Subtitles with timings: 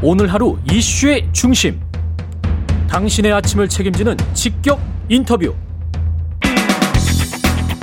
[0.00, 1.80] 오늘 하루 이슈의 중심.
[2.88, 5.52] 당신의 아침을 책임지는 직격 인터뷰.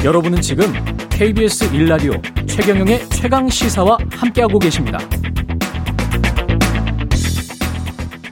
[0.01, 0.71] 여러분은 지금
[1.09, 2.13] KBS 일라디오
[2.47, 4.97] 최경영의 최강 시사와 함께하고 계십니다.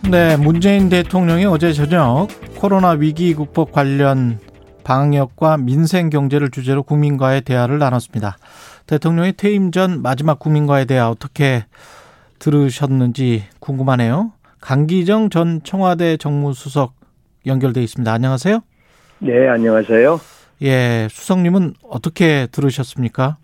[0.09, 4.39] 네, 문재인 대통령이 어제 저녁 코로나 위기 극복 관련
[4.85, 8.37] 방역과 민생 경제를 주제로 국민과의 대화를 나눴습니다.
[8.87, 11.65] 대통령의 퇴임 전 마지막 국민과의 대화 어떻게
[12.43, 14.33] 들으셨는지 궁금하네요.
[14.59, 16.93] 강기정 전 청와대 정무수석
[17.45, 18.11] 연결돼 있습니다.
[18.11, 18.59] 안녕하세요.
[19.19, 20.19] 네, 안녕하세요.
[20.63, 23.37] 예, 수석님은 어떻게 들으셨습니까?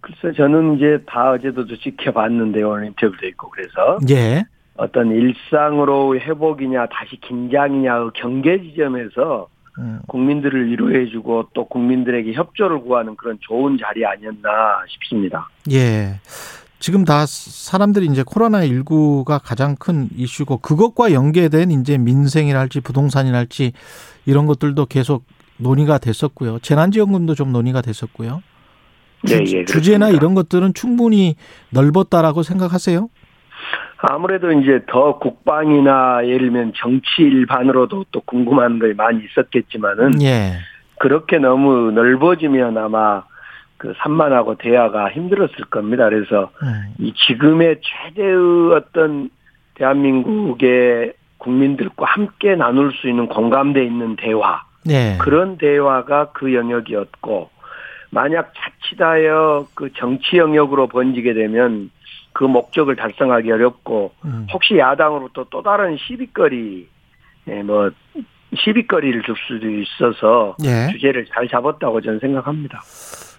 [0.00, 4.44] 글쎄, 저는 이제 다 어제도 지켜봤는데 오늘 인터뷰도 있고 그래서 예.
[4.76, 10.00] 어떤 일상으로 회복이냐 다시 긴장이냐 그 경계 지점에서 음.
[10.08, 15.48] 국민들을 위로해주고 또 국민들에게 협조를 구하는 그런 좋은 자리 아니었나 싶습니다.
[15.72, 16.20] 예.
[16.78, 23.72] 지금 다 사람들이 이제 코로나19가 가장 큰 이슈고 그것과 연계된 이제 민생이랄지 부동산이랄지
[24.26, 25.24] 이런 것들도 계속
[25.58, 26.60] 논의가 됐었고요.
[26.60, 28.42] 재난지원금도 좀 논의가 됐었고요.
[29.26, 31.34] 네, 주, 예, 주제나 이런 것들은 충분히
[31.70, 33.08] 넓었다라고 생각하세요?
[34.00, 40.52] 아무래도 이제 더 국방이나 예를 들면 정치 일반으로도 또 궁금한 게 많이 있었겠지만은 예.
[41.00, 43.24] 그렇게 너무 넓어지면 아마
[43.78, 46.08] 그 산만하고 대화가 힘들었을 겁니다.
[46.08, 46.94] 그래서 음.
[46.98, 49.30] 이 지금의 최대의 어떤
[49.74, 55.16] 대한민국의 국민들과 함께 나눌 수 있는 공감대 있는 대화 네.
[55.20, 57.50] 그런 대화가 그 영역이었고
[58.10, 61.90] 만약 자칫하여 그 정치 영역으로 번지게 되면
[62.32, 64.46] 그 목적을 달성하기 어렵고 음.
[64.52, 66.88] 혹시 야당으로부터 또 다른 시비거리
[67.48, 67.90] 예, 뭐
[68.56, 70.90] 시비거리를 줄 수도 있어서 예.
[70.92, 72.80] 주제를 잘 잡았다고 저는 생각합니다.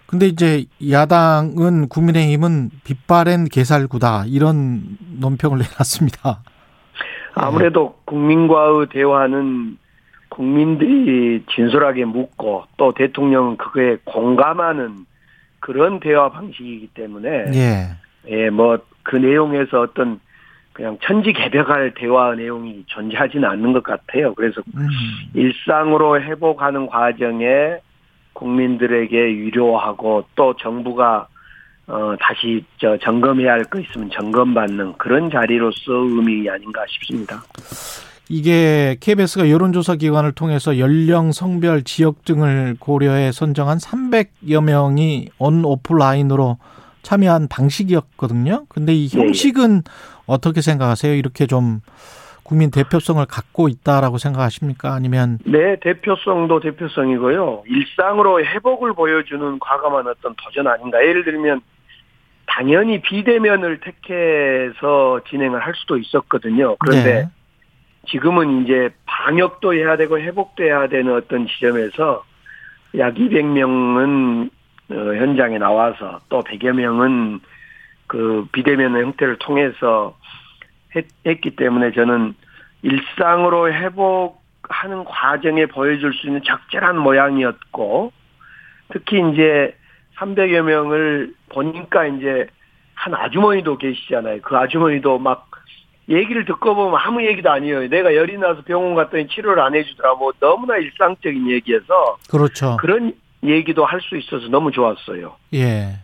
[0.10, 6.42] 근데 이제 야당은 국민의힘은 빛바랜 개살구다 이런 논평을 내놨습니다.
[7.36, 9.78] 아무래도 국민과의 대화는
[10.30, 15.06] 국민들이 진솔하게 묻고 또 대통령은 그거에 공감하는
[15.60, 17.90] 그런 대화 방식이기 때문에 예,
[18.28, 18.80] 예 뭐
[19.10, 20.20] 그 내용에서 어떤
[20.74, 24.34] 그냥 천지개벽할 대화 내용이 존재하지는 않는 것 같아요.
[24.36, 24.88] 그래서 음.
[25.34, 27.80] 일상으로 회복하는 과정에
[28.40, 31.28] 국민들에게 위로하고 또 정부가
[31.88, 37.44] 어 다시 저 점검해야 할 거 있으면 점검받는 그런 자리로서 의미 아닌가 싶습니다.
[38.30, 46.58] 이게 KBS가 여론조사 기관을 통해서 연령, 성별, 지역 등을 고려해 선정한 300여 명이 온 오프라인으로
[47.02, 48.66] 참여한 방식이었거든요.
[48.70, 49.18] 근데 이 네.
[49.20, 49.92] 형식은 네.
[50.28, 51.16] 어떻게 생각하세요?
[51.16, 51.82] 이렇게 좀
[52.50, 54.92] 국민 대표성을 갖고 있다라고 생각하십니까?
[54.92, 57.66] 아니면 네 대표성도 대표성이고요.
[57.68, 60.98] 일상으로 회복을 보여주는 과감한 어떤 도전 아닌가?
[61.06, 61.62] 예를 들면
[62.48, 66.76] 당연히 비대면을 택해서 진행을 할 수도 있었거든요.
[66.78, 67.30] 그런데 네.
[68.08, 72.24] 지금은 이제 방역도 해야 되고 회복도 해야 되는 어떤 지점에서
[72.98, 74.50] 약 200명은
[74.90, 77.42] 어, 현장에 나와서 또 100여 명은
[78.08, 80.18] 그 비대면 형태를 통해서
[80.96, 82.36] 했, 했기 때문에 저는
[82.82, 88.12] 일상으로 회복하는 과정에 보여줄 수 있는 적절한 모양이었고
[88.92, 89.76] 특히 이제
[90.18, 92.48] 300여 명을 보니까 이제
[92.94, 94.42] 한 아주머니도 계시잖아요.
[94.42, 95.50] 그 아주머니도 막
[96.10, 97.88] 얘기를 듣고 보면 아무 얘기도 아니에요.
[97.88, 100.16] 내가 열이 나서 병원 갔더니 치료를 안 해주더라.
[100.16, 102.78] 뭐 너무나 일상적인 얘기여서 그렇죠.
[102.78, 103.14] 그런
[103.44, 105.36] 얘기도 할 수 있어서 너무 좋았어요.
[105.54, 106.00] 예.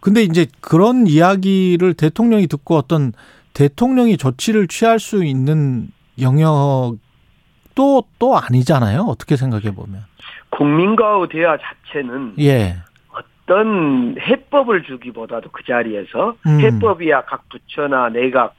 [0.00, 3.12] 근데 이제 그런 이야기를 대통령이 듣고 어떤
[3.56, 5.88] 대통령이 조치를 취할 수 있는
[6.20, 6.98] 영역도
[8.18, 9.00] 또 아니잖아요.
[9.08, 10.04] 어떻게 생각해 보면.
[10.50, 12.76] 국민과의 대화 자체는 예.
[13.10, 16.60] 어떤 해법을 주기보다도 그 자리에서 음.
[16.60, 18.54] 해법이야 각 부처나 내각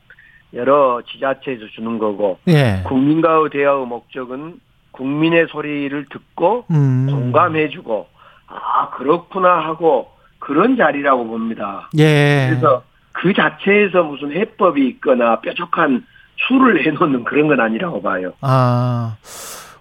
[0.54, 2.82] 여러 지자체에서 주는 거고 예.
[2.86, 4.60] 국민과의 대화의 목적은
[4.92, 7.08] 국민의 소리를 듣고 음.
[7.10, 8.08] 공감해주고
[8.48, 10.10] 아 그렇구나 하고
[10.40, 11.90] 그런 자리라고 봅니다.
[11.98, 12.48] 예.
[12.50, 12.82] 그래서
[13.22, 16.06] 그 자체에서 무슨 해법이 있거나 뾰족한
[16.48, 18.34] 수를 해놓는 그런 건 아니라고 봐요.
[18.42, 19.18] 아.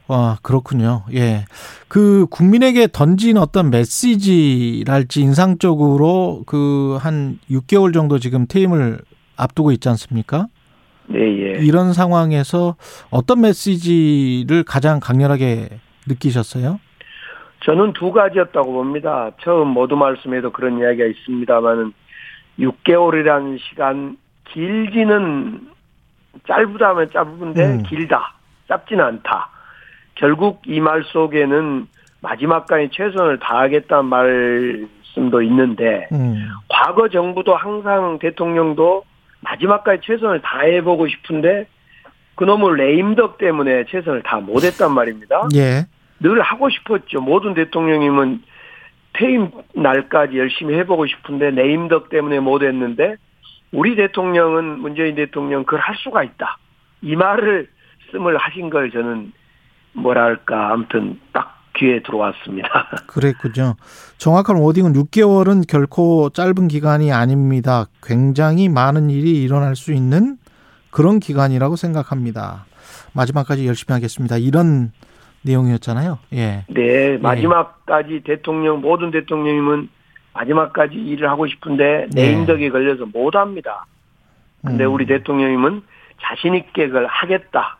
[0.08, 1.02] 와, 그렇군요.
[1.14, 1.44] 예.
[1.88, 8.98] 그 국민에게 던진 어떤 메시지랄지 인상적으로 그 한 6개월 정도 지금 퇴임을
[9.36, 10.46] 앞두고 있지 않습니까?
[11.08, 11.64] 네, 예.
[11.64, 12.76] 이런 상황에서
[13.10, 15.68] 어떤 메시지를 가장 강렬하게
[16.08, 16.78] 느끼셨어요?
[17.64, 19.30] 저는 두 가지였다고 봅니다.
[19.42, 21.92] 처음 모두 말씀에도 그런 이야기가 있습니다만은
[22.58, 24.16] 6개월이라는 시간
[24.48, 25.60] 길지는
[26.46, 27.82] 짧다 하면 짧은데 음.
[27.84, 28.34] 길다.
[28.68, 29.50] 짧지는 않다.
[30.14, 31.86] 결국 이 말 속에는
[32.20, 36.48] 마지막까지 최선을 다하겠다는 말씀도 있는데 음.
[36.68, 39.04] 과거 정부도 항상 대통령도
[39.40, 41.66] 마지막까지 최선을 다해보고 싶은데
[42.36, 45.48] 그놈의 레임덕 때문에 최선을 다 못했단 말입니다.
[45.54, 45.86] 예.
[46.20, 47.20] 늘 하고 싶었죠.
[47.20, 48.42] 모든 대통령님은
[49.16, 53.16] 퇴임 날까지 열심히 해보고 싶은데 레임덕 때문에 못했는데
[53.72, 56.58] 우리 대통령은 문재인 대통령 그걸 할 수가 있다.
[57.02, 57.68] 이 말을
[58.10, 59.32] 씀을 하신 걸 저는
[59.92, 62.68] 뭐랄까 아무튼 딱 귀에 들어왔습니다.
[63.06, 63.74] 그랬군요.
[64.18, 67.86] 정확한 워딩은 6개월은 결코 짧은 기간이 아닙니다.
[68.02, 70.36] 굉장히 많은 일이 일어날 수 있는
[70.90, 72.64] 그런 기간이라고 생각합니다.
[73.12, 74.38] 마지막까지 열심히 하겠습니다.
[74.38, 74.92] 이런
[75.46, 76.18] 내용이었잖아요.
[76.34, 76.64] 예.
[76.68, 78.20] 네, 마지막까지 예.
[78.20, 79.88] 대통령 모든 대통령님은
[80.34, 82.32] 마지막까지 일을 하고 싶은데 네.
[82.32, 83.86] 내인덕에 걸려서 못 합니다.
[84.64, 84.92] 근데 음.
[84.92, 85.82] 우리 대통령님은
[86.20, 87.78] 자신 있게 그걸 하겠다.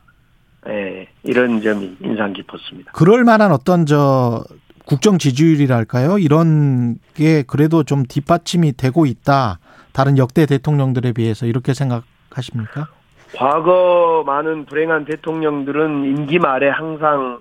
[0.69, 2.93] 예, 이런 점이 인상 깊었습니다.
[2.93, 4.43] 그럴 만한 어떤 저
[4.85, 6.19] 국정 지지율이랄까요?
[6.19, 9.59] 이런 게 그래도 좀 뒷받침이 되고 있다.
[9.93, 12.89] 다른 역대 대통령들에 비해서 이렇게 생각하십니까?
[13.37, 17.41] 과거 많은 불행한 대통령들은 임기 말에 항상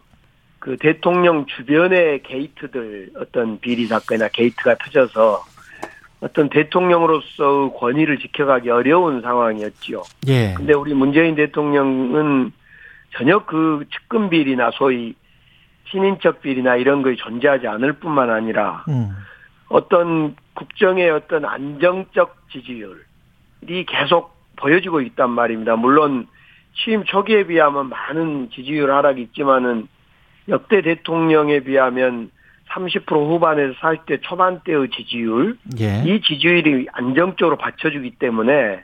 [0.66, 5.44] 그 대통령 주변의 게이트들 어떤 비리 사건이나 게이트가 터져서
[6.22, 10.02] 어떤 대통령으로서 권위를 지켜가기 어려운 상황이었지요.
[10.28, 10.56] 예.
[10.56, 12.52] 근데 우리 문재인 대통령은
[13.12, 15.14] 전혀 그 측근 비리나 소위
[15.92, 19.16] 신인적 비리나 이런 것이 존재하지 않을 뿐만 아니라 음.
[19.70, 25.76] 어떤 국정의 어떤 안정적 지지율이 계속 보여지고 있단 말입니다.
[25.76, 26.26] 물론
[26.74, 29.88] 취임 초기에 비하면 많은 지지율 하락이 있지만은
[30.50, 32.32] 역대 대통령에 비하면
[32.72, 36.04] 30% 후반에서 40대 초반대의 지지율, 예.
[36.06, 38.82] 이 지지율이 안정적으로 받쳐주기 때문에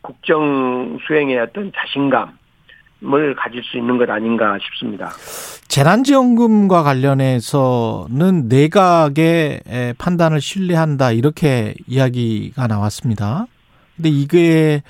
[0.00, 5.10] 국정 수행의 어떤 자신감을 가질 수 있는 것 아닌가 싶습니다.
[5.68, 9.60] 재난지원금과 관련해서는 내각의
[9.98, 13.46] 판단을 신뢰한다 이렇게 이야기가 나왔습니다.
[13.96, 14.82] 근데 이게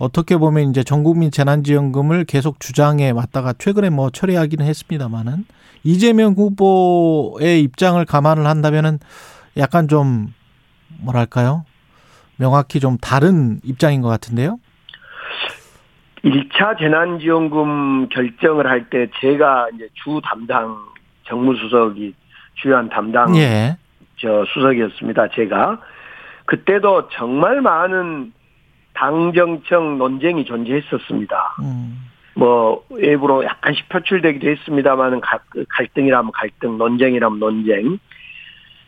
[0.00, 5.44] 어떻게 보면 이제 전국민 재난지원금을 계속 주장해 왔다가 최근에 뭐 철회하기는 했습니다만은
[5.84, 8.98] 이재명 후보의 입장을 감안을 한다면은
[9.58, 10.32] 약간 좀
[11.02, 11.64] 뭐랄까요?
[12.38, 14.58] 명확히 좀 다른 입장인 것 같은데요.
[16.24, 20.78] 1차 재난지원금 결정을 할 때 제가 이제 주 담당
[21.24, 22.14] 정무수석이
[22.54, 23.76] 주요한 담당 예.
[24.18, 25.28] 저 수석이었습니다.
[25.34, 25.78] 제가
[26.46, 28.32] 그때도 정말 많은
[29.00, 31.56] 당정청 논쟁이 존재했었습니다.
[31.60, 32.10] 음.
[32.34, 35.22] 뭐 일부러 약간씩 표출되기도 했습니다만은
[35.70, 37.98] 갈등이라면 갈등, 논쟁이라면 논쟁.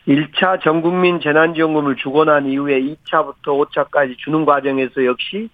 [0.07, 5.49] 1차 전국민 재난지원금을 주고 난 이후에 2차부터 5차까지 주는 과정에서 역시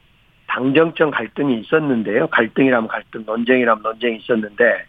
[0.47, 2.27] 당정청 갈등이 있었는데요.
[2.27, 4.85] 갈등이라면 갈등, 논쟁이라면 논쟁이 있었는데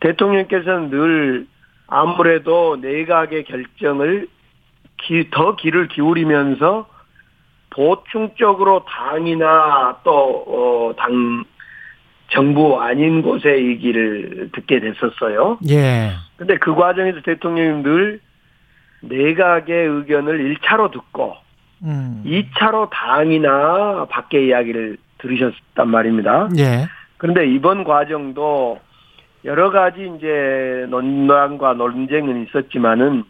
[0.00, 1.46] 대통령께서는 늘
[1.88, 4.28] 아무래도 내각의 결정을
[4.98, 6.86] 기, 더 길을 기울이면서
[7.70, 11.44] 보충적으로 당이나 또, 어, 당,
[12.28, 15.58] 정부 아닌 곳의 얘기를 듣게 됐었어요.
[15.70, 16.10] 예.
[16.36, 18.20] 근데 그 과정에서 대통령님 늘
[19.00, 21.36] 내각의 의견을 1차로 듣고,
[21.82, 22.22] 음.
[22.26, 26.48] 2차로 당이나 밖의 이야기를 들으셨단 말입니다.
[26.58, 26.86] 예.
[27.16, 28.80] 그런데 이번 과정도
[29.44, 33.24] 여러 가지 이제 논란과 논쟁은 있었지만은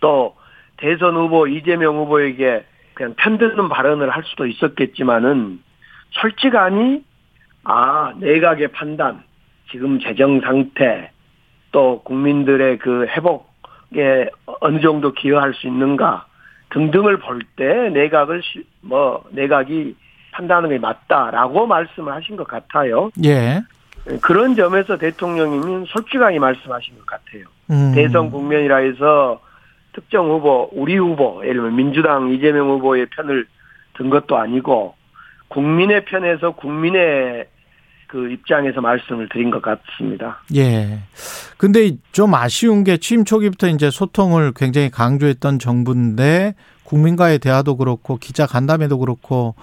[0.00, 0.34] 또
[0.76, 5.60] 대선 후보 이재명 후보에게 그냥 편드는 발언을 할 수도 있었겠지만은
[6.10, 7.04] 솔직하니
[7.64, 9.22] 아 내각의 판단
[9.70, 11.10] 지금 재정 상태
[11.70, 16.26] 또 국민들의 그 회복에 어느 정도 기여할 수 있는가
[16.70, 18.42] 등등을 볼 때 내각을
[18.80, 19.96] 뭐 내각이
[20.32, 23.10] 판단하는 게 맞다라고 말씀을 하신 것 같아요.
[23.24, 23.60] 예.
[24.22, 27.44] 그런 점에서 대통령님은 솔직하게 말씀하신 것 같아요.
[27.70, 27.92] 음.
[27.94, 29.40] 대선 국면이라 해서
[29.92, 33.46] 특정 후보, 우리 후보, 예를 들면 민주당 이재명 후보의 편을
[33.94, 34.94] 든 것도 아니고
[35.48, 37.46] 국민의 편에서 국민의
[38.06, 40.42] 그 입장에서 말씀을 드린 것 같습니다.
[40.54, 40.98] 예.
[41.56, 48.46] 근데 좀 아쉬운 게 취임 초기부터 이제 소통을 굉장히 강조했던 정부인데 국민과의 대화도 그렇고 기자
[48.46, 49.54] 간담회도 그렇고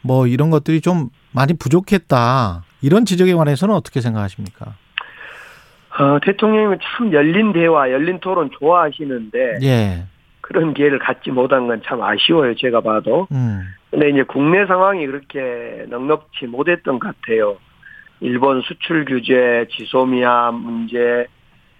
[0.00, 2.64] 뭐 이런 것들이 좀 많이 부족했다.
[2.80, 4.76] 이런 지적에 관해서는 어떻게 생각하십니까?
[5.98, 10.04] 어, 대통령님은 참 열린 대화, 열린 토론 좋아하시는데 예.
[10.40, 12.54] 그런 기회를 갖지 못한 건 참 아쉬워요.
[12.54, 13.28] 제가 봐도.
[13.32, 13.62] 음.
[13.90, 17.56] 근데 이제 국내 상황이 그렇게 넉넉치 못했던 것 같아요.
[18.20, 21.26] 일본 수출 규제, 지소미아 문제,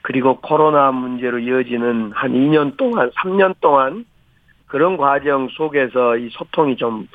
[0.02, 4.04] 그리고 코로나 문제로 이어지는 한 2년 동안, 3년 동안
[4.66, 7.08] 그런 과정 속에서 이 소통이 좀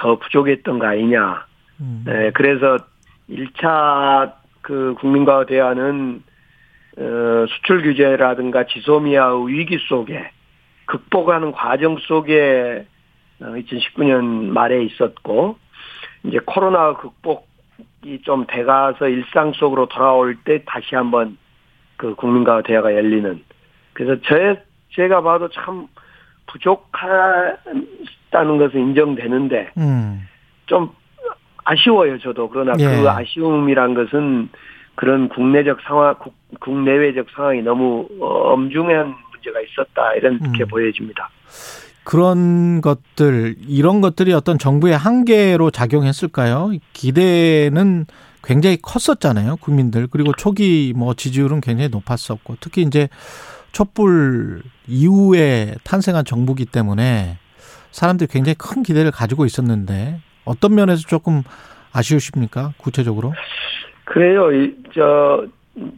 [0.00, 1.44] 더 부족했던 거 아니냐.
[1.80, 2.02] 음.
[2.06, 2.78] 네, 그래서
[3.28, 4.32] 1차
[4.62, 6.29] 그 국민과 대화는 어,
[7.48, 10.30] 수출 규제라든가 지소미아의 위기 속에
[10.84, 12.86] 극복하는 과정 속에
[13.40, 15.56] 2019년 말에 있었고
[16.24, 21.38] 이제 코로나 극복이 좀 돼가서 일상 속으로 돌아올 때 다시 한번
[21.96, 23.42] 그 국민과 대화가 열리는
[23.94, 25.86] 그래서 제 제가 봐도 참
[26.48, 27.58] 부족하다는
[28.58, 30.28] 것은 인정되는데 음.
[30.66, 30.90] 좀
[31.64, 32.84] 아쉬워요 저도 그러나 예.
[32.84, 34.50] 그 아쉬움이란 것은
[35.00, 40.68] 그런 국내적 상황 국, 국내외적 상황이 너무 엄중한 문제가 있었다 이렇게 음.
[40.68, 41.30] 보여집니다.
[42.04, 46.72] 그런 것들 이런 것들이 어떤 정부의 한계로 작용했을까요?
[46.92, 48.04] 기대는
[48.44, 53.08] 굉장히 컸었잖아요 국민들 그리고 초기 뭐 지지율은 굉장히 높았었고 특히 이제
[53.72, 57.38] 촛불 이후에 탄생한 정부기 때문에
[57.90, 61.42] 사람들이 굉장히 큰 기대를 가지고 있었는데 어떤 면에서 조금
[61.92, 62.74] 아쉬우십니까?
[62.76, 63.32] 구체적으로?
[64.10, 64.50] 그래요.
[64.92, 65.46] 저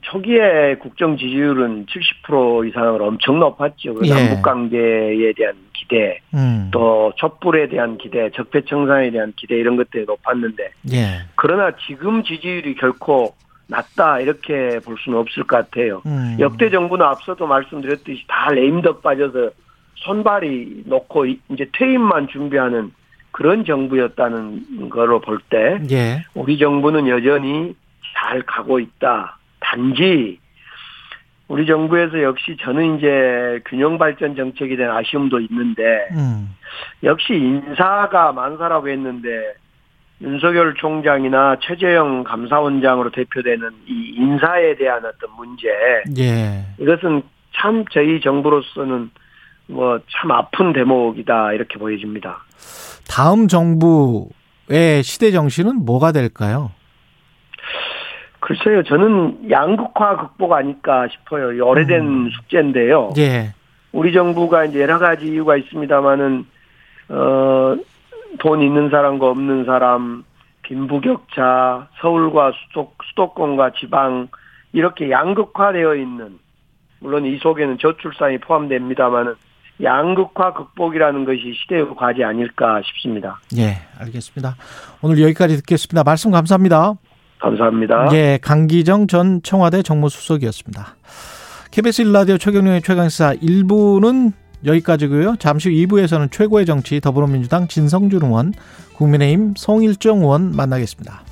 [0.02, 3.95] 초기에 국정 지지율은 70% 이상으로 엄청 높았죠.
[3.95, 4.11] 그 예.
[4.11, 6.69] 남북 관계에 대한 기대, 음.
[6.71, 11.07] 또 촛불에 대한 기대, 적폐 청산에 대한 기대 이런 것들이 높았는데, 예.
[11.37, 13.35] 그러나 지금 지지율이 결코
[13.66, 16.02] 낮다 이렇게 볼 수는 없을 것 같아요.
[16.04, 16.37] 음.
[16.38, 19.50] 역대 정부는 앞서도 말씀드렸듯이 다 레임덕 빠져서
[19.95, 22.92] 손발이 놓고 이제 퇴임만 준비하는
[23.31, 26.23] 그런 정부였다는 거로 볼때 예.
[26.35, 27.75] 우리 정부는 여전히
[28.16, 29.38] 잘 가고 있다.
[29.61, 30.38] 단지
[31.49, 35.82] 우리 정부에서 역시 저는 이제 균형 발전 정책에 대한 아쉬움도 있는데
[36.12, 36.54] 음.
[37.02, 39.28] 역시 인사가 만사라고 했는데
[40.23, 45.68] 윤석열 총장이나 최재형 감사원장으로 대표되는 이 인사에 대한 어떤 문제.
[46.16, 46.64] 예.
[46.78, 47.23] 이것은
[47.56, 49.11] 참 저희 정부로서는
[49.68, 52.44] 뭐 참 아픈 대목이다 이렇게 보여집니다.
[53.09, 56.71] 다음 정부의 시대 정신은 뭐가 될까요?
[58.52, 61.66] 글쎄요, 저는 양극화 극복 아닐까 싶어요.
[61.66, 62.30] 오래된 음.
[62.30, 63.14] 숙제인데요.
[63.16, 63.54] 예.
[63.92, 66.44] 우리 정부가 이제 여러 가지 이유가 있습니다만은
[67.09, 67.76] 어,
[68.40, 70.25] 돈 있는 사람과 없는 사람,
[70.62, 74.28] 빈부격차, 서울과 수도, 수도권과 지방
[74.75, 76.38] 이렇게 양극화되어 있는
[77.00, 79.35] 물론 이 속에는 저출산이 포함됩니다만은
[79.82, 83.40] 양극화 극복이라는 것이 시대의 과제 아닐까 싶습니다.
[83.56, 84.56] 예, 알겠습니다.
[85.00, 86.04] 오늘 여기까지 듣겠습니다.
[86.04, 86.94] 말씀 감사합니다.
[87.42, 88.08] 감사합니다.
[88.12, 90.96] 예, 강기정 전 청와대 정무수석이었습니다.
[91.72, 94.32] KBS 1라디오 최경영의 최강시사 1부는
[94.64, 95.37] 여기까지고요.
[95.38, 98.52] 잠시 후 2부에서는 최고의 정치 더불어민주당 진성준 의원,
[98.96, 101.31] 국민의힘 송일정 의원 만나겠습니다.